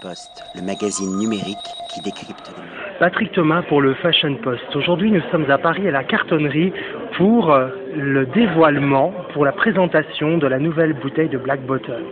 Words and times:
Post, 0.00 0.42
le 0.54 0.62
magazine 0.62 1.18
numérique 1.18 1.58
qui 1.92 2.00
décrypte 2.00 2.50
les. 2.56 2.98
Patrick 2.98 3.32
Thomas 3.32 3.60
pour 3.68 3.82
le 3.82 3.92
Fashion 3.92 4.34
Post. 4.42 4.64
Aujourd'hui, 4.74 5.10
nous 5.10 5.20
sommes 5.30 5.44
à 5.50 5.58
Paris 5.58 5.86
à 5.86 5.90
la 5.90 6.02
cartonnerie 6.04 6.72
pour 7.18 7.52
euh, 7.52 7.68
le 7.94 8.24
dévoilement, 8.24 9.12
pour 9.34 9.44
la 9.44 9.52
présentation 9.52 10.38
de 10.38 10.46
la 10.46 10.58
nouvelle 10.58 10.94
bouteille 10.94 11.28
de 11.28 11.36
Black 11.36 11.60
Bottle. 11.66 12.02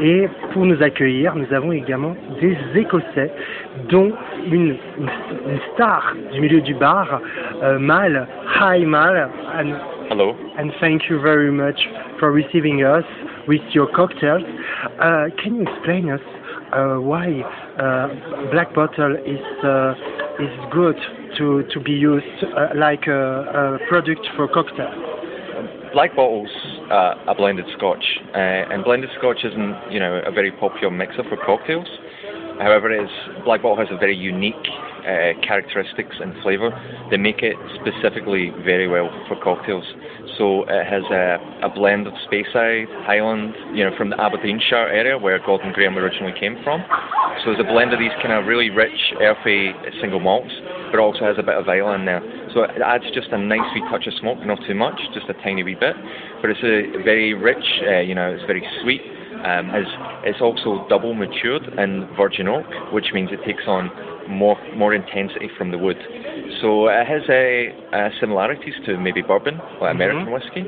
Et 0.00 0.28
pour 0.52 0.66
nous 0.66 0.80
accueillir, 0.80 1.34
nous 1.34 1.52
avons 1.52 1.72
également 1.72 2.14
des 2.40 2.56
Écossais, 2.76 3.32
dont 3.88 4.12
une, 4.46 4.76
une- 4.96 5.08
une 5.48 5.58
star 5.74 6.14
du 6.32 6.40
milieu 6.40 6.60
du 6.60 6.74
bar, 6.74 7.20
euh, 7.60 7.76
Mal. 7.80 8.28
Hi 8.60 8.84
Mal, 8.84 9.28
and, 9.58 9.72
Hello. 10.12 10.36
and 10.60 10.68
thank 10.78 11.08
you 11.08 11.18
very 11.20 11.50
much 11.50 11.88
for 12.20 12.30
receiving 12.30 12.84
us 12.84 13.04
with 13.48 13.62
your 13.74 13.90
cocktails. 13.90 14.44
Uh, 15.00 15.26
can 15.42 15.56
you 15.56 15.62
explain 15.62 16.08
us 16.08 16.20
uh, 16.76 17.00
why 17.00 17.40
uh, 17.80 18.50
Black 18.52 18.74
Bottle 18.74 19.16
is 19.16 19.64
uh, 19.64 19.94
is 20.38 20.52
good 20.70 20.96
to 21.38 21.62
to 21.72 21.80
be 21.80 21.92
used 21.92 22.44
uh, 22.44 22.68
like 22.76 23.06
a, 23.06 23.78
a 23.82 23.88
product 23.88 24.26
for 24.36 24.46
cocktail? 24.48 24.92
Black 25.92 26.14
Bottle's 26.14 26.50
uh, 26.90 27.14
a 27.28 27.34
blended 27.34 27.64
Scotch, 27.76 28.04
uh, 28.34 28.38
and 28.38 28.84
blended 28.84 29.08
Scotch 29.18 29.38
isn't, 29.44 29.74
you 29.90 29.98
know, 29.98 30.20
a 30.26 30.30
very 30.30 30.52
popular 30.52 30.90
mixer 30.90 31.24
for 31.24 31.38
cocktails. 31.38 31.88
However, 32.60 32.92
is, 32.92 33.08
Black 33.44 33.62
Bottle 33.62 33.78
has 33.78 33.88
a 33.90 33.98
very 33.98 34.16
unique 34.16 34.54
uh, 35.06 35.38
characteristics 35.46 36.16
and 36.20 36.34
flavour 36.42 36.70
that 37.10 37.18
make 37.18 37.42
it 37.42 37.54
specifically 37.78 38.50
very 38.64 38.88
well 38.88 39.08
for 39.28 39.38
cocktails. 39.42 39.84
So 40.36 40.64
it 40.68 40.84
has 40.84 41.04
a, 41.10 41.38
a 41.62 41.70
blend 41.70 42.06
of 42.06 42.12
Speyside, 42.28 42.90
Highland, 43.06 43.54
you 43.72 43.84
know, 43.84 43.96
from 43.96 44.10
the 44.10 44.20
Aberdeenshire 44.20 44.90
area 44.90 45.16
where 45.16 45.38
Gordon 45.38 45.72
Graham 45.72 45.96
originally 45.96 46.34
came 46.38 46.58
from. 46.62 46.84
So 47.44 47.52
there's 47.52 47.60
a 47.60 47.70
blend 47.70 47.92
of 47.92 48.00
these 48.00 48.12
kind 48.20 48.32
of 48.32 48.46
really 48.46 48.70
rich, 48.70 49.14
earthy 49.20 49.72
single 50.00 50.20
malts, 50.20 50.52
but 50.90 51.00
also 51.00 51.20
has 51.20 51.36
a 51.38 51.42
bit 51.42 51.54
of 51.54 51.64
Islay 51.64 51.80
in 51.94 52.04
there. 52.04 52.20
So 52.52 52.62
it 52.62 52.82
adds 52.82 53.04
just 53.14 53.28
a 53.30 53.38
nice 53.38 53.64
wee 53.74 53.84
touch 53.90 54.06
of 54.06 54.14
smoke, 54.20 54.44
not 54.44 54.58
too 54.66 54.74
much, 54.74 54.98
just 55.14 55.28
a 55.28 55.34
tiny 55.44 55.62
wee 55.62 55.76
bit. 55.78 55.94
But 56.40 56.50
it's 56.50 56.64
a 56.64 57.02
very 57.04 57.34
rich, 57.34 57.64
uh, 57.86 58.00
you 58.00 58.14
know, 58.14 58.32
it's 58.32 58.44
very 58.46 58.66
sweet. 58.82 59.02
Um, 59.36 59.70
it's 60.24 60.40
also 60.40 60.86
double 60.88 61.14
matured 61.14 61.62
in 61.78 62.08
virgin 62.16 62.48
oak, 62.48 62.66
which 62.92 63.12
means 63.12 63.30
it 63.32 63.44
takes 63.44 63.64
on 63.68 63.90
more 64.28 64.56
more 64.74 64.94
intensity 64.94 65.50
from 65.56 65.70
the 65.70 65.78
wood. 65.78 65.96
So 66.60 66.88
it 66.88 67.06
has 67.06 67.22
a, 67.28 67.74
uh 67.92 68.10
similarities 68.20 68.74
to 68.86 68.98
maybe 68.98 69.22
bourbon, 69.22 69.60
like 69.80 69.94
American 69.94 70.32
whiskey. 70.32 70.64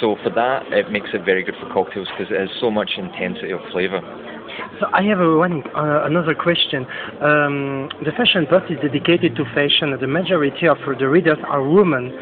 So 0.00 0.16
for 0.22 0.30
that, 0.30 0.72
it 0.72 0.90
makes 0.90 1.08
it 1.14 1.24
very 1.24 1.42
good 1.44 1.54
for 1.60 1.72
cocktails 1.72 2.08
because 2.16 2.32
it 2.32 2.40
has 2.40 2.50
so 2.60 2.70
much 2.70 2.92
intensity 2.98 3.52
of 3.52 3.60
flavour. 3.72 4.00
So 4.80 4.86
I 4.92 5.02
have 5.02 5.20
a 5.20 5.36
one 5.36 5.62
uh, 5.74 6.04
another 6.04 6.34
question. 6.34 6.86
Um, 7.20 7.88
the 8.04 8.12
Fashion 8.16 8.46
Post 8.46 8.70
is 8.70 8.78
dedicated 8.82 9.36
to 9.36 9.44
fashion. 9.54 9.96
The 10.00 10.06
majority 10.06 10.66
of 10.66 10.78
the 10.98 11.08
readers 11.08 11.38
are 11.46 11.62
women. 11.62 12.12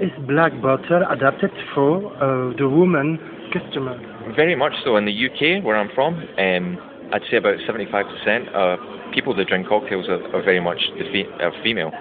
Is 0.00 0.10
Black 0.26 0.52
Bottle 0.62 1.02
adapted 1.10 1.50
for 1.74 2.12
uh, 2.16 2.56
the 2.56 2.68
woman 2.68 3.18
customer? 3.52 3.96
Very 4.36 4.54
much 4.54 4.72
so. 4.84 4.96
In 4.96 5.04
the 5.04 5.12
UK, 5.12 5.64
where 5.64 5.76
I'm 5.76 5.90
from, 5.94 6.14
um, 6.38 6.78
I'd 7.12 7.22
say 7.30 7.36
about 7.36 7.56
75% 7.68 8.52
of 8.52 8.78
people 9.12 9.34
that 9.36 9.48
drink 9.48 9.68
cocktails 9.68 10.08
are, 10.08 10.22
are 10.34 10.42
very 10.42 10.60
much 10.60 10.78
the 10.98 11.04
fe- 11.12 11.30
are 11.44 11.52
female. 11.62 11.92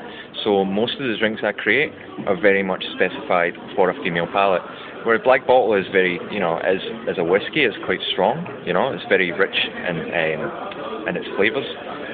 So 0.43 0.63
most 0.63 0.93
of 0.99 1.07
the 1.07 1.17
drinks 1.17 1.41
I 1.43 1.51
create 1.51 1.91
are 2.27 2.39
very 2.39 2.63
much 2.63 2.83
specified 2.95 3.53
for 3.75 3.89
a 3.89 3.93
female 4.03 4.27
palate. 4.27 4.61
Where 5.03 5.17
Black 5.19 5.47
Bottle 5.47 5.73
is 5.75 5.85
very, 5.91 6.19
you 6.31 6.39
know, 6.39 6.57
as 6.57 6.77
as 7.09 7.17
a 7.17 7.23
whiskey, 7.23 7.63
it's 7.63 7.77
quite 7.85 7.99
strong. 8.11 8.45
You 8.65 8.73
know, 8.73 8.91
it's 8.91 9.03
very 9.09 9.31
rich 9.31 9.55
in 9.87 9.97
um, 9.99 11.07
in 11.07 11.15
its 11.17 11.27
flavours. 11.35 11.65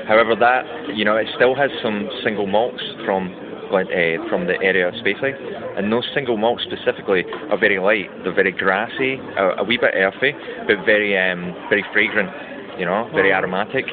However, 0.08 0.36
that 0.36 0.96
you 0.96 1.06
know, 1.06 1.16
it 1.16 1.28
still 1.36 1.56
has 1.56 1.72
some 1.82 2.10
single 2.24 2.46
malts 2.48 2.84
from 3.06 3.34
uh, 3.74 4.30
from 4.30 4.46
the 4.46 4.62
area 4.62 4.88
of 4.88 4.94
Speyside, 4.96 5.34
and 5.78 5.92
those 5.92 6.06
single 6.14 6.38
malts 6.38 6.64
specifically 6.64 7.24
are 7.50 7.58
very 7.58 7.80
light. 7.80 8.10
They're 8.24 8.34
very 8.34 8.52
grassy, 8.52 9.16
a, 9.38 9.62
a 9.62 9.64
wee 9.64 9.78
bit 9.78 9.92
earthy, 9.96 10.34
but 10.68 10.86
very 10.86 11.18
um, 11.18 11.54
very 11.70 11.84
fragrant. 11.94 12.30
You 12.78 12.86
know, 12.86 13.10
very 13.14 13.32
aromatic. 13.32 13.86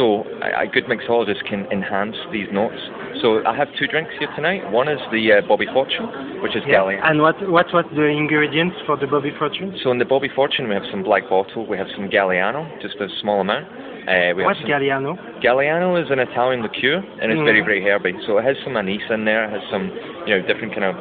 So 0.00 0.24
a, 0.40 0.66
good 0.66 0.86
mixologist 0.86 1.44
can 1.46 1.66
enhance 1.70 2.16
these 2.32 2.48
notes. 2.50 2.80
So 3.20 3.44
I 3.44 3.54
have 3.54 3.68
two 3.78 3.86
drinks 3.86 4.12
here 4.18 4.28
tonight. 4.34 4.64
One 4.72 4.88
is 4.88 4.98
the 5.12 5.20
uh, 5.30 5.40
Bobby 5.46 5.66
Fortune, 5.74 6.40
which 6.40 6.56
is 6.56 6.62
Yeah. 6.66 6.76
Galliano. 6.80 7.04
And 7.04 7.20
what 7.20 7.36
what 7.50 7.66
was 7.74 7.84
the 7.94 8.06
ingredients 8.08 8.76
for 8.86 8.96
the 8.96 9.06
Bobby 9.06 9.30
Fortune? 9.38 9.76
So 9.82 9.90
in 9.90 9.98
the 9.98 10.06
Bobby 10.06 10.30
Fortune, 10.34 10.68
we 10.68 10.74
have 10.74 10.88
some 10.90 11.02
black 11.02 11.28
bottle, 11.28 11.66
we 11.66 11.76
have 11.76 11.88
some 11.94 12.08
Galliano, 12.08 12.64
just 12.80 12.96
a 12.96 13.08
small 13.20 13.42
amount. 13.42 13.66
Uh, 14.08 14.32
we 14.34 14.42
What's 14.42 14.60
some, 14.60 14.70
Galliano? 14.70 15.20
Galliano 15.44 16.02
is 16.02 16.10
an 16.10 16.18
Italian 16.18 16.62
liqueur, 16.62 17.04
and 17.20 17.30
it's 17.30 17.42
very, 17.42 17.60
Mhm. 17.60 17.66
very 17.66 17.82
herby. 17.84 18.14
So 18.24 18.38
it 18.38 18.44
has 18.44 18.56
some 18.64 18.78
anise 18.78 19.04
in 19.10 19.26
there, 19.26 19.44
it 19.44 19.50
has 19.50 19.62
some, 19.70 19.92
you 20.24 20.32
know, 20.32 20.40
different 20.46 20.72
kind 20.72 20.84
of, 20.84 20.96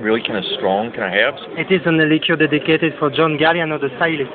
really 0.00 0.22
kind 0.22 0.36
of 0.38 0.44
strong 0.56 0.90
kind 0.92 1.04
of 1.04 1.12
herbs. 1.14 1.42
It 1.58 1.72
is 1.72 1.82
an 1.86 1.98
liqueur 1.98 2.36
dedicated 2.36 2.94
for 2.98 3.10
John 3.10 3.36
Galliano, 3.38 3.80
the 3.80 3.88
stylist. 3.96 4.30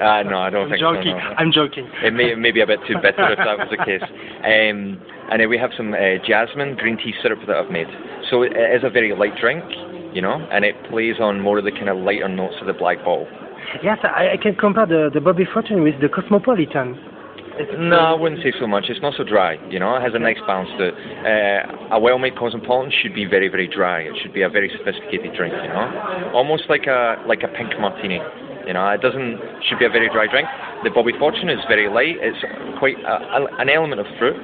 Uh, 0.00 0.22
no, 0.30 0.38
I 0.38 0.50
don't 0.50 0.64
I'm 0.64 0.70
think 0.70 0.80
joking. 0.80 1.16
so. 1.16 1.18
No. 1.18 1.34
I'm 1.38 1.52
joking. 1.52 1.88
It 2.02 2.12
may, 2.14 2.32
it 2.32 2.38
may 2.38 2.50
be 2.50 2.60
a 2.60 2.66
bit 2.66 2.80
too 2.86 2.96
bitter 3.00 3.30
if 3.32 3.38
that 3.38 3.58
was 3.58 3.68
the 3.70 3.84
case. 3.84 4.02
Um, 4.44 5.00
and 5.32 5.40
then 5.40 5.48
we 5.48 5.56
have 5.56 5.70
some 5.74 5.94
uh, 5.94 6.20
jasmine 6.26 6.76
green 6.76 6.98
tea 6.98 7.14
syrup 7.22 7.38
that 7.46 7.56
I've 7.56 7.70
made. 7.70 7.86
So 8.28 8.42
it 8.42 8.52
is 8.52 8.84
a 8.84 8.90
very 8.90 9.16
light 9.16 9.32
drink, 9.40 9.64
you 10.12 10.20
know, 10.20 10.36
and 10.52 10.66
it 10.66 10.74
plays 10.90 11.16
on 11.18 11.40
more 11.40 11.56
of 11.56 11.64
the 11.64 11.70
kind 11.70 11.88
of 11.88 11.96
lighter 11.96 12.28
notes 12.28 12.56
of 12.60 12.66
the 12.66 12.74
black 12.74 12.98
bottle. 12.98 13.26
Yes, 13.82 13.98
I, 14.04 14.32
I 14.32 14.36
can 14.36 14.54
compare 14.54 14.84
the, 14.84 15.08
the 15.14 15.22
Bobby 15.22 15.46
Fortune 15.50 15.82
with 15.82 15.98
the 16.02 16.10
Cosmopolitan. 16.10 17.00
No, 17.78 17.96
I 17.96 18.14
wouldn't 18.14 18.42
say 18.42 18.52
so 18.58 18.66
much. 18.66 18.86
It's 18.88 19.00
not 19.00 19.14
so 19.16 19.22
dry, 19.22 19.58
you 19.70 19.78
know. 19.78 19.94
It 19.96 20.02
has 20.02 20.14
a 20.14 20.18
nice 20.18 20.38
balance 20.46 20.70
to 20.78 20.90
it. 20.90 20.94
Uh, 21.22 21.94
a 21.94 22.00
well-made 22.00 22.36
cosmopolitan 22.36 22.90
should 23.02 23.14
be 23.14 23.24
very, 23.24 23.48
very 23.48 23.68
dry. 23.68 24.02
It 24.02 24.14
should 24.22 24.32
be 24.32 24.42
a 24.42 24.48
very 24.48 24.70
sophisticated 24.76 25.34
drink, 25.36 25.54
you 25.54 25.68
know, 25.68 26.32
almost 26.34 26.64
like 26.68 26.86
a 26.86 27.22
like 27.26 27.42
a 27.42 27.48
pink 27.48 27.78
martini. 27.78 28.18
You 28.66 28.72
know, 28.72 28.88
it 28.90 29.00
doesn't 29.02 29.38
should 29.68 29.78
be 29.78 29.84
a 29.84 29.92
very 29.92 30.08
dry 30.10 30.26
drink. 30.26 30.48
The 30.82 30.90
Bobby 30.90 31.12
Fortune 31.18 31.48
is 31.48 31.60
very 31.68 31.88
light. 31.88 32.16
It's 32.18 32.42
quite 32.78 32.98
a, 32.98 33.44
a, 33.44 33.60
an 33.60 33.68
element 33.68 34.00
of 34.00 34.06
fruit, 34.18 34.34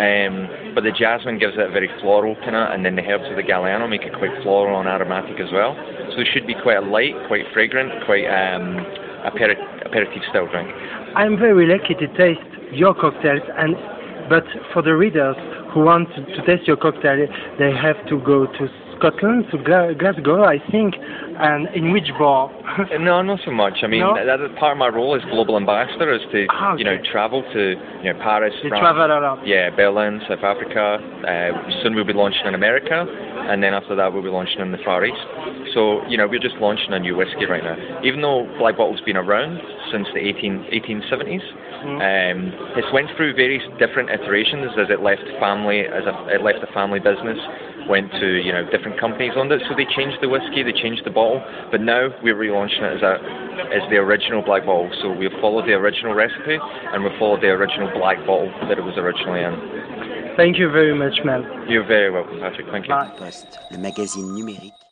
um, 0.00 0.74
but 0.74 0.84
the 0.84 0.92
jasmine 0.92 1.38
gives 1.38 1.54
it 1.54 1.68
a 1.68 1.70
very 1.70 1.90
floral 2.00 2.34
kind 2.36 2.56
of, 2.56 2.72
and 2.72 2.84
then 2.84 2.96
the 2.96 3.02
herbs 3.02 3.28
of 3.28 3.36
the 3.36 3.42
Galliano 3.42 3.88
make 3.88 4.02
it 4.02 4.14
quite 4.16 4.32
floral 4.42 4.80
and 4.80 4.88
aromatic 4.88 5.36
as 5.40 5.52
well. 5.52 5.76
So 6.14 6.20
it 6.22 6.28
should 6.32 6.46
be 6.46 6.54
quite 6.54 6.78
a 6.78 6.86
light, 6.86 7.12
quite 7.26 7.44
fragrant, 7.52 7.92
quite 8.06 8.24
um, 8.30 8.78
aperi- 9.26 9.58
aperitif 9.84 10.22
style 10.30 10.48
drink. 10.48 10.70
I'm 11.14 11.36
very 11.36 11.66
lucky 11.66 11.94
to 11.94 12.06
taste 12.16 12.53
your 12.74 12.94
cocktails, 12.94 13.42
and 13.58 13.74
but 14.28 14.44
for 14.72 14.82
the 14.82 14.96
readers 14.96 15.36
who 15.72 15.80
want 15.80 16.08
to, 16.14 16.46
taste 16.46 16.66
your 16.66 16.76
cocktail, 16.76 17.26
they 17.58 17.72
have 17.72 17.96
to 18.08 18.18
go 18.20 18.46
to 18.46 18.68
Scotland, 18.98 19.46
to 19.50 19.58
Gla- 19.58 19.94
Glasgow, 19.94 20.44
I 20.44 20.58
think, 20.70 20.94
and 21.38 21.68
in 21.74 21.92
which 21.92 22.08
bar? 22.18 22.50
Uh, 22.78 22.98
No, 22.98 23.22
not 23.22 23.40
so 23.44 23.50
much. 23.50 23.78
I 23.82 23.86
mean, 23.86 24.00
No? 24.00 24.14
that, 24.14 24.24
that 24.26 24.56
part 24.56 24.72
of 24.72 24.78
my 24.78 24.88
role 24.88 25.14
as 25.14 25.22
global 25.30 25.56
ambassador 25.56 26.12
is 26.14 26.20
to, 26.32 26.46
Ah, 26.50 26.74
you 26.76 26.84
know, 26.84 26.96
travel 27.10 27.42
to, 27.52 27.62
you 28.02 28.12
know, 28.12 28.18
Paris, 28.20 28.54
they 28.62 28.68
France. 28.68 28.80
travel 28.80 29.04
a 29.06 29.18
lot. 29.20 29.46
Yeah, 29.46 29.70
Berlin, 29.70 30.20
South 30.28 30.42
Africa. 30.42 30.98
Uh, 31.26 31.82
soon 31.82 31.94
we'll 31.94 32.04
be 32.04 32.12
launching 32.12 32.46
in 32.46 32.54
America, 32.54 33.06
and 33.50 33.62
then 33.62 33.74
after 33.74 33.94
that 33.94 34.12
we'll 34.12 34.22
be 34.22 34.28
launching 34.30 34.60
in 34.60 34.72
the 34.72 34.78
Far 34.84 35.04
East. 35.04 35.20
So, 35.74 36.06
you 36.08 36.16
know, 36.16 36.26
we're 36.26 36.38
just 36.42 36.56
launching 36.56 36.92
a 36.92 36.98
new 36.98 37.16
whiskey 37.16 37.46
right 37.46 37.62
now. 37.64 37.76
Even 38.02 38.20
though 38.22 38.46
Black 38.58 38.76
Bottle's 38.76 39.00
been 39.02 39.16
around 39.16 39.60
since 39.92 40.06
the 40.14 40.20
18, 40.20 40.66
1870s, 40.72 41.42
Mm. 41.84 42.00
um, 42.00 42.38
it's 42.80 42.90
went 42.94 43.10
through 43.14 43.34
various 43.34 43.62
different 43.78 44.08
iterations 44.08 44.72
as 44.80 44.88
it 44.88 45.02
left 45.02 45.20
family, 45.38 45.80
as 45.84 46.04
a, 46.06 46.14
it 46.32 46.40
left 46.40 46.62
the 46.62 46.66
family 46.72 46.98
business, 46.98 47.36
went 47.88 48.10
to 48.12 48.26
you 48.42 48.52
know 48.52 48.68
different 48.70 48.98
companies 48.98 49.32
on 49.36 49.50
it. 49.52 49.62
So 49.68 49.74
they 49.76 49.86
changed 49.86 50.18
the 50.20 50.28
whiskey, 50.28 50.62
they 50.62 50.72
changed 50.72 51.04
the 51.04 51.10
bottle, 51.10 51.42
but 51.70 51.80
now 51.80 52.08
we're 52.22 52.36
relaunching 52.36 52.82
it 52.82 52.96
as 52.98 53.02
a 53.02 53.18
as 53.74 53.82
the 53.90 53.96
original 53.96 54.42
black 54.42 54.66
bottle. 54.66 54.90
So 55.02 55.12
we've 55.12 55.34
followed 55.40 55.66
the 55.66 55.74
original 55.74 56.14
recipe 56.14 56.58
and 56.60 57.04
we've 57.04 57.18
followed 57.18 57.40
the 57.40 57.48
original 57.48 57.90
black 57.96 58.18
bottle 58.26 58.52
that 58.68 58.78
it 58.78 58.84
was 58.84 58.96
originally 58.96 59.42
in. 59.42 60.34
Thank 60.36 60.58
you 60.58 60.70
very 60.70 60.94
much, 60.94 61.14
Mel. 61.24 61.44
You're 61.68 61.86
very 61.86 62.10
welcome, 62.10 62.40
Patrick. 62.40 62.66
Thank 62.70 62.86
you. 62.86 62.94
Bye. 62.94 63.12
Post, 63.16 63.58
le 63.70 63.78
magazine 63.78 64.34
numérique 64.34 64.83